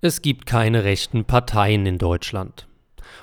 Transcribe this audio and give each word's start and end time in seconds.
Es 0.00 0.22
gibt 0.22 0.46
keine 0.46 0.84
rechten 0.84 1.24
Parteien 1.24 1.84
in 1.84 1.98
Deutschland. 1.98 2.68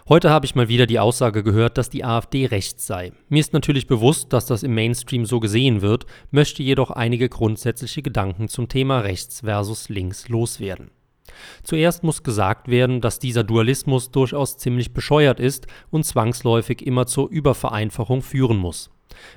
Heute 0.10 0.30
habe 0.30 0.46
ich 0.46 0.56
mal 0.56 0.68
wieder 0.68 0.86
die 0.86 1.00
Aussage 1.00 1.42
gehört, 1.42 1.78
dass 1.78 1.90
die 1.90 2.04
AfD 2.04 2.48
rechts 2.48 2.86
sei. 2.86 3.14
Mir 3.30 3.40
ist 3.40 3.54
natürlich 3.54 3.88
bewusst, 3.88 4.34
dass 4.34 4.46
das 4.46 4.62
im 4.62 4.76
Mainstream 4.76 5.26
so 5.26 5.40
gesehen 5.40 5.82
wird, 5.82 6.06
möchte 6.32 6.64
jedoch 6.64 6.92
einige 6.92 7.30
grundsätzliche 7.30 8.02
Gedanken 8.02 8.50
zum 8.50 8.68
Thema 8.68 9.00
rechts 9.00 9.40
versus 9.40 9.88
links 9.88 10.28
loswerden. 10.28 10.92
Zuerst 11.64 12.04
muss 12.04 12.24
gesagt 12.24 12.68
werden, 12.68 13.00
dass 13.00 13.20
dieser 13.20 13.46
Dualismus 13.46 14.12
durchaus 14.12 14.58
ziemlich 14.58 14.94
bescheuert 14.94 15.40
ist 15.40 15.68
und 15.92 16.06
zwangsläufig 16.06 16.86
immer 16.86 17.08
zur 17.08 17.30
Übervereinfachung 17.30 18.22
führen 18.22 18.58
muss. 18.58 18.92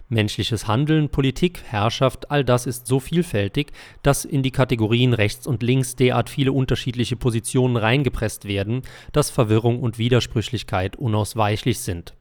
Menschliches 0.09 0.67
Handeln, 0.67 1.09
Politik, 1.09 1.63
Herrschaft, 1.65 2.31
all 2.31 2.45
das 2.45 2.67
ist 2.67 2.87
so 2.87 3.01
vielfältig, 3.01 3.73
dass 4.03 4.25
in 4.25 4.43
die 4.43 4.51
Kategorien 4.51 5.13
rechts 5.13 5.47
und 5.47 5.63
links 5.63 5.97
derart 5.97 6.31
viele 6.31 6.53
unterschiedliche 6.53 7.17
Positionen 7.17 7.77
reingepresst 7.77 8.47
werden, 8.47 8.83
dass 9.13 9.31
Verwirrung 9.31 9.81
und 9.81 9.99
Widersprüchlichkeit 9.99 10.97
unausweichlich 10.97 11.81
sind. 11.81 12.15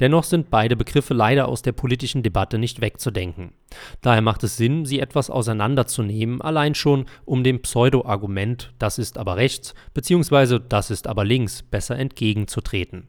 Dennoch 0.00 0.24
sind 0.24 0.50
beide 0.50 0.76
Begriffe 0.76 1.14
leider 1.14 1.48
aus 1.48 1.62
der 1.62 1.72
politischen 1.72 2.22
Debatte 2.22 2.58
nicht 2.58 2.80
wegzudenken. 2.80 3.52
Daher 4.00 4.22
macht 4.22 4.42
es 4.42 4.56
Sinn, 4.56 4.84
sie 4.84 5.00
etwas 5.00 5.30
auseinanderzunehmen, 5.30 6.40
allein 6.40 6.74
schon 6.74 7.06
um 7.24 7.44
dem 7.44 7.62
Pseudo-Argument, 7.62 8.72
das 8.78 8.98
ist 8.98 9.18
aber 9.18 9.36
rechts 9.36 9.74
bzw. 9.94 10.58
das 10.68 10.90
ist 10.90 11.06
aber 11.06 11.24
links, 11.24 11.62
besser 11.62 11.98
entgegenzutreten. 11.98 13.08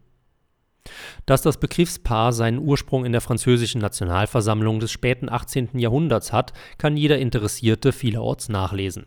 Dass 1.26 1.42
das 1.42 1.60
Begriffspaar 1.60 2.34
seinen 2.34 2.60
Ursprung 2.60 3.06
in 3.06 3.12
der 3.12 3.22
französischen 3.22 3.82
Nationalversammlung 3.82 4.80
des 4.80 4.92
späten 4.92 5.30
18. 5.30 5.80
Jahrhunderts 5.80 6.34
hat, 6.34 6.54
kann 6.78 6.98
jeder 6.98 7.18
Interessierte 7.20 7.92
vielerorts 7.92 8.50
nachlesen. 8.50 9.06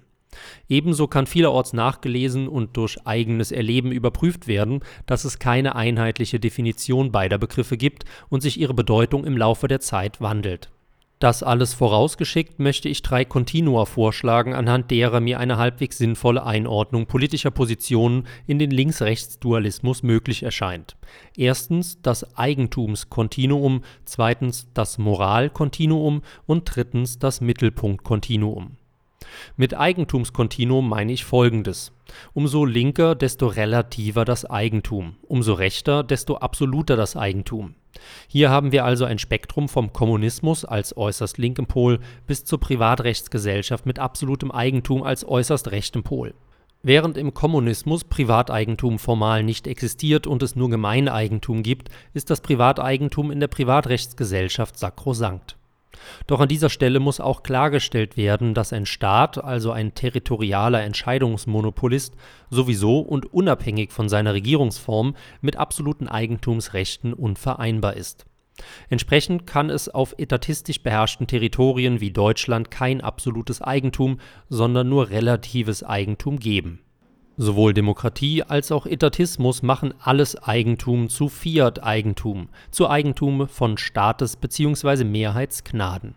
Ebenso 0.69 1.07
kann 1.07 1.27
vielerorts 1.27 1.73
nachgelesen 1.73 2.49
und 2.49 2.77
durch 2.77 3.07
eigenes 3.07 3.52
Erleben 3.52 3.91
überprüft 3.91 4.47
werden, 4.47 4.80
dass 5.07 5.25
es 5.25 5.39
keine 5.39 5.77
einheitliche 5.77 6.41
Definition 6.41 7.13
beider 7.13 7.38
Begriffe 7.38 7.77
gibt 7.77 8.04
und 8.29 8.43
sich 8.43 8.60
ihre 8.60 8.74
Bedeutung 8.74 9.24
im 9.24 9.37
Laufe 9.37 9.69
der 9.69 9.80
Zeit 9.80 10.21
wandelt 10.21 10.71
das 11.19 11.43
alles 11.43 11.73
vorausgeschickt 11.73 12.59
möchte 12.59 12.91
ich 12.91 13.01
drei 13.01 13.25
Kontinua 13.25 13.87
vorschlagen, 13.87 14.53
anhand 14.53 14.91
derer 14.91 15.21
mir 15.21 15.41
eine 15.41 15.57
halbwegs 15.57 15.97
sinnvolle 15.97 16.45
Einordnung 16.45 17.07
politischer 17.07 17.51
Positionen 17.51 18.27
in 18.47 18.59
den 18.59 18.71
Links-Rechts-Dualismus 18.71 20.03
möglich 20.03 20.43
erscheint. 20.43 20.97
Erstens 21.35 22.03
das 22.03 22.37
Eigentumskontinuum, 22.37 23.83
zweitens 24.05 24.69
das 24.75 24.99
Moralkontinuum 24.99 26.21
und 26.47 26.65
drittens 26.75 27.19
das 27.19 27.41
Mittelpunktkontinuum. 27.41 28.77
Mit 29.57 29.75
Eigentumskontinuum 29.75 30.87
meine 30.87 31.13
ich 31.13 31.25
folgendes. 31.25 31.93
Umso 32.35 32.67
linker, 32.67 33.15
desto 33.15 33.47
relativer 33.47 34.27
das 34.27 34.45
Eigentum, 34.45 35.17
umso 35.23 35.55
rechter, 35.55 36.05
desto 36.05 36.37
absoluter 36.37 36.97
das 36.97 37.17
Eigentum. 37.17 37.75
Hier 38.29 38.51
haben 38.51 38.73
wir 38.73 38.85
also 38.85 39.05
ein 39.05 39.19
Spektrum 39.19 39.69
vom 39.69 39.93
Kommunismus 39.93 40.65
als 40.65 40.97
äußerst 40.97 41.39
linkem 41.39 41.66
Pol 41.66 42.01
bis 42.27 42.45
zur 42.45 42.61
Privatrechtsgesellschaft 42.61 43.87
mit 43.87 43.99
absolutem 43.99 44.51
Eigentum 44.51 45.03
als 45.03 45.27
äußerst 45.27 45.71
rechtem 45.71 46.03
Pol. 46.03 46.35
Während 46.83 47.16
im 47.16 47.35
Kommunismus 47.35 48.05
Privateigentum 48.05 48.99
formal 48.99 49.43
nicht 49.43 49.66
existiert 49.66 50.27
und 50.27 50.43
es 50.43 50.55
nur 50.55 50.71
Gemeineigentum 50.71 51.63
gibt, 51.63 51.88
ist 52.15 52.30
das 52.30 52.41
Privateigentum 52.41 53.30
in 53.30 53.41
der 53.41 53.49
Privatrechtsgesellschaft 53.49 54.79
sakrosankt 54.79 55.57
doch 56.27 56.41
an 56.41 56.49
dieser 56.49 56.71
Stelle 56.71 57.01
muss 57.01 57.21
auch 57.21 57.43
klargestellt 57.43 58.16
werden, 58.16 58.55
dass 58.55 58.73
ein 58.73 58.87
Staat, 58.87 59.43
also 59.43 59.71
ein 59.73 59.95
territorialer 59.95 60.83
Entscheidungsmonopolist, 60.83 62.15
sowieso 62.51 63.01
und 63.01 63.33
unabhängig 63.33 63.93
von 63.93 64.09
seiner 64.09 64.34
Regierungsform 64.34 65.16
mit 65.41 65.56
absoluten 65.56 66.09
Eigentumsrechten 66.09 67.12
unvereinbar 67.12 67.94
ist. 67.94 68.25
Entsprechend 68.88 69.47
kann 69.47 69.69
es 69.69 69.88
auf 69.88 70.15
etatistisch 70.16 70.82
beherrschten 70.82 71.26
Territorien 71.26 72.00
wie 72.00 72.10
Deutschland 72.10 72.70
kein 72.70 73.03
absolutes 73.03 73.60
Eigentum, 73.60 74.19
sondern 74.49 74.88
nur 74.88 75.10
relatives 75.10 75.82
Eigentum 75.82 76.38
geben 76.38 76.81
Sowohl 77.38 77.74
Demokratie 77.74 78.42
als 78.42 78.72
auch 78.72 78.86
Etatismus 78.86 79.62
machen 79.62 79.92
alles 80.00 80.42
Eigentum 80.42 81.10
zu 81.10 81.28
Fiat-Eigentum, 81.28 82.48
zu 82.70 82.88
Eigentum 82.88 83.47
von 83.47 83.76
Staates 83.76 84.36
bzw. 84.36 85.04
Mehrheitsknaden. 85.04 86.14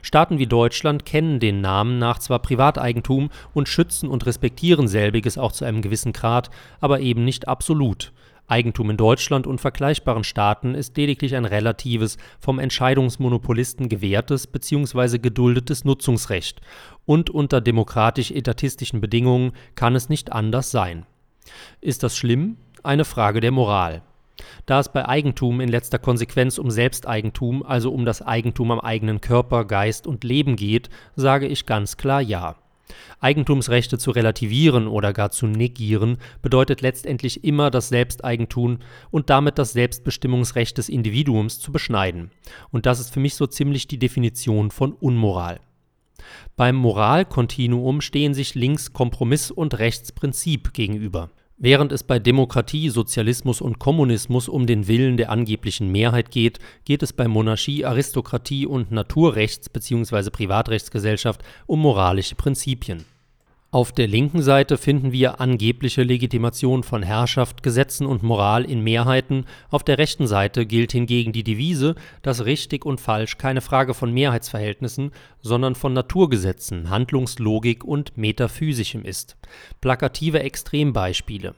Staaten 0.00 0.38
wie 0.38 0.46
Deutschland 0.46 1.04
kennen 1.04 1.40
den 1.40 1.60
Namen 1.60 1.98
nach 1.98 2.20
zwar 2.20 2.38
Privateigentum 2.38 3.28
und 3.52 3.68
schützen 3.68 4.08
und 4.08 4.24
respektieren 4.24 4.88
selbiges 4.88 5.36
auch 5.36 5.52
zu 5.52 5.66
einem 5.66 5.82
gewissen 5.82 6.14
Grad, 6.14 6.48
aber 6.80 7.00
eben 7.00 7.22
nicht 7.24 7.48
absolut 7.48 8.12
Eigentum 8.46 8.90
in 8.90 8.96
Deutschland 8.96 9.46
und 9.46 9.60
vergleichbaren 9.60 10.24
Staaten 10.24 10.74
ist 10.74 10.96
lediglich 10.96 11.34
ein 11.34 11.44
relatives, 11.44 12.18
vom 12.38 12.58
Entscheidungsmonopolisten 12.58 13.88
gewährtes 13.88 14.46
bzw. 14.46 15.18
geduldetes 15.18 15.84
Nutzungsrecht, 15.84 16.60
und 17.04 17.30
unter 17.30 17.60
demokratisch-etatistischen 17.60 19.00
Bedingungen 19.00 19.52
kann 19.74 19.94
es 19.94 20.08
nicht 20.08 20.32
anders 20.32 20.70
sein. 20.70 21.06
Ist 21.80 22.02
das 22.02 22.16
schlimm? 22.16 22.56
Eine 22.82 23.04
Frage 23.04 23.40
der 23.40 23.52
Moral. 23.52 24.02
Da 24.66 24.80
es 24.80 24.88
bei 24.88 25.08
Eigentum 25.08 25.60
in 25.60 25.68
letzter 25.68 25.98
Konsequenz 25.98 26.58
um 26.58 26.70
Selbsteigentum, 26.70 27.62
also 27.62 27.92
um 27.92 28.04
das 28.04 28.22
Eigentum 28.22 28.70
am 28.70 28.80
eigenen 28.80 29.20
Körper, 29.20 29.64
Geist 29.64 30.06
und 30.06 30.24
Leben 30.24 30.56
geht, 30.56 30.90
sage 31.16 31.46
ich 31.46 31.66
ganz 31.66 31.96
klar 31.96 32.20
Ja 32.20 32.56
Eigentumsrechte 33.20 33.98
zu 33.98 34.10
relativieren 34.10 34.86
oder 34.86 35.12
gar 35.12 35.30
zu 35.30 35.46
negieren 35.46 36.18
bedeutet 36.40 36.80
letztendlich 36.80 37.44
immer 37.44 37.70
das 37.70 37.88
Selbsteigentum 37.88 38.78
und 39.10 39.30
damit 39.30 39.58
das 39.58 39.72
Selbstbestimmungsrecht 39.72 40.78
des 40.78 40.88
Individuums 40.88 41.60
zu 41.60 41.72
beschneiden. 41.72 42.30
Und 42.70 42.86
das 42.86 43.00
ist 43.00 43.12
für 43.12 43.20
mich 43.20 43.34
so 43.34 43.46
ziemlich 43.46 43.88
die 43.88 43.98
Definition 43.98 44.70
von 44.70 44.92
Unmoral. 44.92 45.60
Beim 46.56 46.76
Moralkontinuum 46.76 48.00
stehen 48.00 48.34
sich 48.34 48.54
links 48.54 48.92
Kompromiss 48.92 49.50
und 49.50 49.78
rechts 49.78 50.12
Prinzip 50.12 50.72
gegenüber 50.72 51.30
Während 51.58 51.92
es 51.92 52.02
bei 52.02 52.18
Demokratie, 52.18 52.88
Sozialismus 52.88 53.60
und 53.60 53.78
Kommunismus 53.78 54.48
um 54.48 54.66
den 54.66 54.88
Willen 54.88 55.16
der 55.16 55.30
angeblichen 55.30 55.92
Mehrheit 55.92 56.30
geht, 56.30 56.58
geht 56.84 57.02
es 57.02 57.12
bei 57.12 57.28
Monarchie, 57.28 57.84
Aristokratie 57.84 58.66
und 58.66 58.90
Naturrechts 58.90 59.68
bzw. 59.68 60.30
Privatrechtsgesellschaft 60.30 61.42
um 61.66 61.80
moralische 61.80 62.34
Prinzipien 62.34 63.04
auf 63.72 63.90
der 63.90 64.06
linken 64.06 64.42
Seite 64.42 64.76
finden 64.76 65.12
wir 65.12 65.40
angebliche 65.40 66.02
Legitimation 66.02 66.82
von 66.82 67.02
Herrschaft, 67.02 67.62
Gesetzen 67.62 68.06
und 68.06 68.22
Moral 68.22 68.66
in 68.66 68.84
Mehrheiten, 68.84 69.46
auf 69.70 69.82
der 69.82 69.96
rechten 69.96 70.26
Seite 70.26 70.66
gilt 70.66 70.92
hingegen 70.92 71.32
die 71.32 71.42
Devise, 71.42 71.94
dass 72.20 72.44
richtig 72.44 72.84
und 72.84 73.00
falsch 73.00 73.38
keine 73.38 73.62
Frage 73.62 73.94
von 73.94 74.12
Mehrheitsverhältnissen, 74.12 75.10
sondern 75.40 75.74
von 75.74 75.94
Naturgesetzen, 75.94 76.90
Handlungslogik 76.90 77.82
und 77.82 78.14
Metaphysischem 78.18 79.06
ist. 79.06 79.38
Plakative 79.80 80.40
Extrembeispiele. 80.40 81.54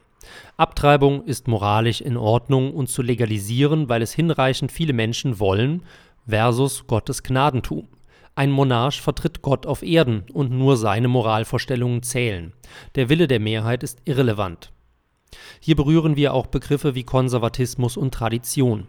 Abtreibung 0.56 1.24
ist 1.24 1.48
moralisch 1.48 2.00
in 2.00 2.16
Ordnung 2.16 2.74
und 2.74 2.88
zu 2.88 3.03
legalisieren, 3.03 3.88
weil 3.88 4.03
es 4.03 4.12
hinreichend 4.12 4.70
viele 4.70 4.92
Menschen 4.92 5.41
wollen, 5.41 5.82
versus 6.28 6.86
Gottes 6.86 7.24
Gnadentum 7.24 7.88
ein 8.37 8.50
Monarch 8.50 9.00
vertritt 9.00 9.43
Gott 9.43 9.65
auf 9.65 9.83
Erden 9.83 10.25
und 10.33 10.50
nur 10.50 10.77
seine 10.77 11.06
Moralvorstellungen 11.06 12.03
zählen. 12.03 12.53
Der 12.97 13.09
Wille 13.09 13.28
der 13.28 13.39
Mehrheit 13.39 13.84
ist 13.84 14.00
irrelevant. 14.05 14.72
Hier 15.61 15.77
berühren 15.77 16.17
wir 16.17 16.34
auch 16.34 16.47
Begriffe 16.47 16.95
wie 16.95 17.05
Konservatismus 17.05 17.97
und 17.97 18.12
Tradition. 18.12 18.89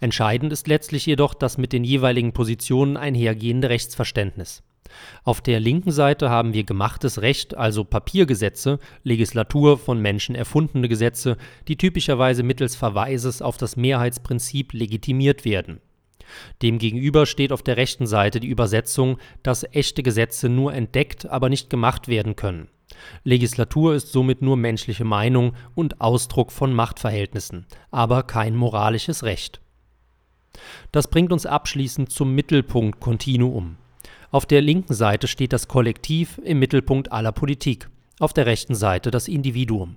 Entscheidend 0.00 0.52
ist 0.52 0.68
letztlich 0.68 1.06
jedoch 1.06 1.34
das 1.34 1.58
mit 1.58 1.72
den 1.72 1.82
jeweiligen 1.82 2.32
Positionen 2.32 2.96
einhergehende 2.96 3.68
Rechtsverständnis. 3.68 4.62
Auf 5.24 5.40
der 5.40 5.58
linken 5.58 5.90
Seite 5.90 6.30
haben 6.30 6.52
wir 6.52 6.62
gemachtes 6.62 7.20
Recht, 7.20 7.56
also 7.56 7.82
Papiergesetze, 7.84 8.78
Legislatur 9.02 9.78
von 9.78 10.00
Menschen 10.00 10.36
erfundene 10.36 10.88
Gesetze, 10.88 11.36
die 11.66 11.76
typischerweise 11.76 12.44
mittels 12.44 12.76
Verweises 12.76 13.42
auf 13.42 13.56
das 13.56 13.76
Mehrheitsprinzip 13.76 14.72
legitimiert 14.72 15.44
werden 15.44 15.80
Demgegenüber 16.62 17.26
steht 17.26 17.52
auf 17.52 17.62
der 17.62 17.76
rechten 17.76 18.06
Seite 18.06 18.40
die 18.40 18.48
Übersetzung, 18.48 19.18
dass 19.42 19.66
echte 19.72 20.02
Gesetze 20.02 20.48
nur 20.48 20.74
entdeckt, 20.74 21.26
aber 21.26 21.48
nicht 21.48 21.70
gemacht 21.70 22.08
werden 22.08 22.36
können. 22.36 22.68
Legislatur 23.24 23.94
ist 23.94 24.12
somit 24.12 24.42
nur 24.42 24.56
menschliche 24.56 25.04
Meinung 25.04 25.54
und 25.74 26.00
Ausdruck 26.00 26.52
von 26.52 26.72
Machtverhältnissen, 26.72 27.66
aber 27.90 28.22
kein 28.22 28.54
moralisches 28.54 29.24
Recht. 29.24 29.60
Das 30.92 31.08
bringt 31.08 31.32
uns 31.32 31.46
abschließend 31.46 32.10
zum 32.10 32.34
Mittelpunkt-Kontinuum. 32.34 33.76
Auf 34.30 34.46
der 34.46 34.62
linken 34.62 34.94
Seite 34.94 35.26
steht 35.28 35.52
das 35.52 35.68
Kollektiv 35.68 36.40
im 36.44 36.58
Mittelpunkt 36.58 37.12
aller 37.12 37.32
Politik, 37.32 37.88
auf 38.18 38.32
der 38.32 38.46
rechten 38.46 38.74
Seite 38.74 39.10
das 39.10 39.28
Individuum. 39.28 39.96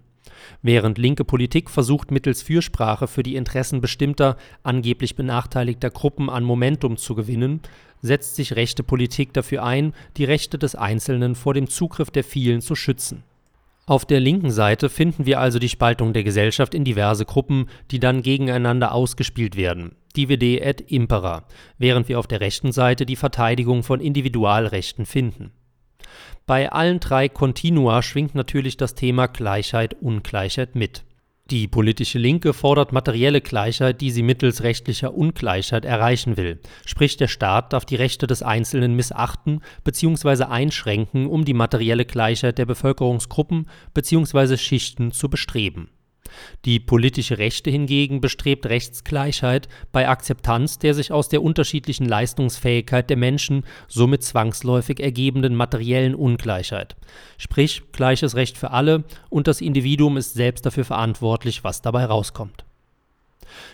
Während 0.61 0.97
linke 0.97 1.23
Politik 1.23 1.69
versucht, 1.69 2.11
mittels 2.11 2.41
Fürsprache 2.41 3.07
für 3.07 3.23
die 3.23 3.35
Interessen 3.35 3.81
bestimmter, 3.81 4.37
angeblich 4.63 5.15
benachteiligter 5.15 5.89
Gruppen 5.89 6.29
an 6.29 6.43
Momentum 6.43 6.97
zu 6.97 7.15
gewinnen, 7.15 7.61
setzt 8.01 8.35
sich 8.35 8.55
rechte 8.55 8.83
Politik 8.83 9.33
dafür 9.33 9.63
ein, 9.63 9.93
die 10.17 10.25
Rechte 10.25 10.57
des 10.57 10.75
Einzelnen 10.75 11.35
vor 11.35 11.53
dem 11.53 11.69
Zugriff 11.69 12.11
der 12.11 12.23
vielen 12.23 12.61
zu 12.61 12.75
schützen. 12.75 13.23
Auf 13.85 14.03
der 14.03 14.19
linken 14.19 14.51
Seite 14.51 14.89
finden 14.89 15.25
wir 15.25 15.39
also 15.39 15.59
die 15.59 15.69
Spaltung 15.69 16.11
der 16.11 16.25
Gesellschaft 16.25 16.73
in 16.73 16.83
diverse 16.83 17.23
Gruppen, 17.23 17.69
die 17.89 17.99
dann 17.99 18.21
gegeneinander 18.21 18.91
ausgespielt 18.91 19.55
werden, 19.55 19.95
divide 20.15 20.59
et 20.59 20.81
impera, 20.91 21.45
während 21.77 22.09
wir 22.09 22.19
auf 22.19 22.27
der 22.27 22.41
rechten 22.41 22.73
Seite 22.73 23.05
die 23.05 23.15
Verteidigung 23.15 23.83
von 23.83 24.01
Individualrechten 24.01 25.05
finden. 25.05 25.51
Bei 26.45 26.71
allen 26.71 26.99
drei 26.99 27.29
Kontinua 27.29 28.01
schwingt 28.01 28.35
natürlich 28.35 28.77
das 28.77 28.95
Thema 28.95 29.27
Gleichheit-Ungleichheit 29.27 30.75
mit 30.75 31.03
die 31.49 31.69
politische 31.69 32.19
Linke 32.19 32.51
fordert 32.51 32.91
materielle 32.91 33.39
Gleichheit, 33.39 34.01
die 34.01 34.11
sie 34.11 34.21
mittels 34.21 34.63
rechtlicher 34.63 35.13
Ungleichheit 35.13 35.85
erreichen 35.85 36.35
will, 36.35 36.59
sprich 36.85 37.15
der 37.15 37.29
Staat 37.29 37.71
darf 37.71 37.85
die 37.85 37.95
Rechte 37.95 38.27
des 38.27 38.43
Einzelnen 38.43 38.95
missachten 38.95 39.61
bzw. 39.85 40.43
einschränken, 40.43 41.25
um 41.25 41.45
die 41.45 41.53
materielle 41.53 42.03
Gleichheit 42.03 42.57
der 42.57 42.65
Bevölkerungsgruppen 42.65 43.69
bzw. 43.93 44.57
Schichten 44.57 45.13
zu 45.13 45.29
bestreben 45.29 45.89
die 46.65 46.79
politische 46.79 47.37
Rechte 47.37 47.69
hingegen 47.69 48.21
bestrebt 48.21 48.65
Rechtsgleichheit 48.65 49.67
bei 49.91 50.07
Akzeptanz 50.07 50.79
der 50.79 50.93
sich 50.93 51.11
aus 51.11 51.29
der 51.29 51.41
unterschiedlichen 51.41 52.05
Leistungsfähigkeit 52.05 53.09
der 53.09 53.17
Menschen 53.17 53.63
somit 53.87 54.23
zwangsläufig 54.23 54.99
ergebenden 54.99 55.55
materiellen 55.55 56.15
Ungleichheit, 56.15 56.95
sprich 57.37 57.83
gleiches 57.91 58.35
Recht 58.35 58.57
für 58.57 58.71
alle 58.71 59.03
und 59.29 59.47
das 59.47 59.61
Individuum 59.61 60.17
ist 60.17 60.33
selbst 60.33 60.65
dafür 60.65 60.85
verantwortlich, 60.85 61.63
was 61.63 61.81
dabei 61.81 62.05
rauskommt 62.05 62.66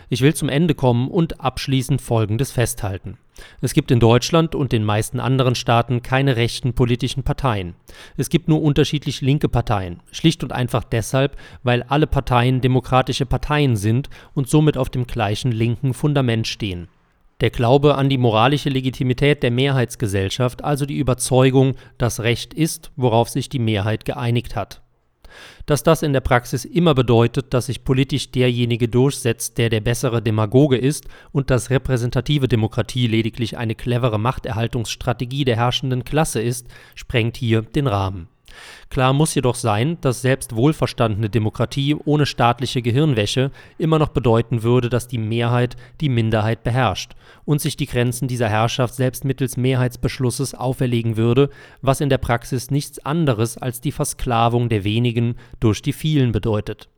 ich 0.08 0.20
will 0.20 0.34
zum 0.34 0.48
Ende 0.48 0.74
kommen 0.74 1.08
und 1.08 1.40
abschließend 1.40 2.00
Folgendes 2.00 2.52
festhalten. 2.52 3.18
Es 3.60 3.74
gibt 3.74 3.90
in 3.90 4.00
Deutschland 4.00 4.54
und 4.54 4.72
den 4.72 4.84
meisten 4.84 5.20
anderen 5.20 5.54
Staaten 5.54 6.02
keine 6.02 6.36
rechten 6.36 6.74
politischen 6.74 7.24
Parteien. 7.24 7.74
Es 8.16 8.28
gibt 8.28 8.48
nur 8.48 8.62
unterschiedlich 8.62 9.20
linke 9.20 9.48
Parteien, 9.48 10.00
schlicht 10.12 10.44
und 10.44 10.52
einfach 10.52 10.84
deshalb, 10.84 11.36
weil 11.62 11.82
alle 11.82 12.06
Parteien 12.06 12.60
demokratische 12.60 13.26
Parteien 13.26 13.76
sind 13.76 14.08
und 14.34 14.48
somit 14.48 14.76
auf 14.76 14.90
dem 14.90 15.06
gleichen 15.06 15.50
linken 15.50 15.94
Fundament 15.94 16.46
stehen. 16.46 16.88
Der 17.40 17.50
Glaube 17.50 17.96
an 17.96 18.08
die 18.08 18.18
moralische 18.18 18.68
Legitimität 18.68 19.42
der 19.42 19.50
Mehrheitsgesellschaft, 19.50 20.62
also 20.62 20.86
die 20.86 20.98
Überzeugung, 20.98 21.74
dass 21.98 22.20
Recht 22.20 22.54
ist, 22.54 22.92
worauf 22.94 23.28
sich 23.28 23.48
die 23.48 23.58
Mehrheit 23.58 24.04
geeinigt 24.04 24.54
hat 24.54 24.83
dass 25.66 25.82
das 25.82 26.02
in 26.02 26.12
der 26.12 26.20
Praxis 26.20 26.64
immer 26.64 26.94
bedeutet, 26.94 27.54
dass 27.54 27.66
sich 27.66 27.84
politisch 27.84 28.30
derjenige 28.30 28.88
durchsetzt, 28.88 29.58
der 29.58 29.70
der 29.70 29.80
bessere 29.80 30.22
Demagoge 30.22 30.76
ist 30.76 31.08
und 31.32 31.50
dass 31.50 31.70
repräsentative 31.70 32.48
Demokratie 32.48 33.06
lediglich 33.06 33.56
eine 33.56 33.74
clevere 33.74 34.18
Machterhaltungsstrategie 34.18 35.44
der 35.44 35.56
herrschenden 35.56 36.04
Klasse 36.04 36.42
ist, 36.42 36.68
sprengt 36.94 37.36
hier 37.36 37.62
den 37.62 37.86
Rahmen 37.86 38.28
Klar 38.90 39.12
muss 39.12 39.34
jedoch 39.34 39.54
sein, 39.54 39.98
dass 40.00 40.22
selbst 40.22 40.54
wohlverstandene 40.54 41.30
Demokratie 41.30 41.96
ohne 42.04 42.26
staatliche 42.26 42.82
Gehirnwäsche 42.82 43.50
immer 43.78 43.98
noch 43.98 44.08
bedeuten 44.08 44.62
würde, 44.62 44.88
dass 44.88 45.08
die 45.08 45.18
Mehrheit 45.18 45.76
die 46.00 46.08
Minderheit 46.08 46.62
beherrscht 46.62 47.12
und 47.44 47.60
sich 47.60 47.76
die 47.76 47.86
Grenzen 47.86 48.28
dieser 48.28 48.48
Herrschaft 48.48 48.94
selbst 48.94 49.24
mittels 49.24 49.56
Mehrheitsbeschlusses 49.56 50.54
auferlegen 50.54 51.16
würde, 51.16 51.50
was 51.82 52.00
in 52.00 52.08
der 52.08 52.18
Praxis 52.18 52.70
nichts 52.70 52.98
anderes 53.04 53.58
als 53.58 53.80
die 53.80 53.92
Versklavung 53.92 54.68
der 54.68 54.84
wenigen 54.84 55.36
durch 55.60 55.82
die 55.82 55.92
vielen 55.92 56.32
bedeutet. 56.32 56.88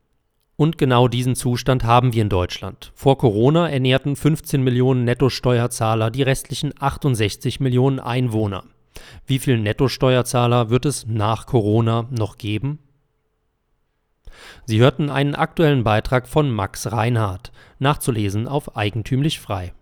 Und 0.57 0.79
genau 0.79 1.07
diesen 1.07 1.35
Zustand 1.35 1.85
haben 1.85 2.15
wir 2.15 2.23
in 2.23 2.31
Deutschland. 2.31 2.91
Vor 2.95 3.19
Corona 3.19 3.69
ernährten 3.69 4.17
15 4.17 4.63
Millionen 4.63 5.05
Nettosteuerzahler 5.05 6.11
die 6.11 6.23
restlichen 6.23 6.73
68 6.79 7.61
Millionen 7.61 8.01
Einwohner. 8.01 8.65
Wie 9.27 9.39
viel 9.39 9.59
Nettosteuerzahler 9.59 10.71
wird 10.71 10.87
es 10.87 11.07
nach 11.07 11.47
Corona 11.47 12.07
noch 12.11 12.39
geben? 12.39 12.79
Sie 14.67 14.79
hörten 14.79 15.11
einen 15.11 15.35
aktuellen 15.35 15.83
Beitrag 15.83 16.29
von 16.29 16.51
Max 16.51 16.93
Reinhardt, 16.93 17.53
nachzulesen 17.79 18.47
auf 18.47 18.77
eigentümlich 18.77 19.41
frei. 19.41 19.73